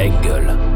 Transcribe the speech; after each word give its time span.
Engel. 0.00 0.69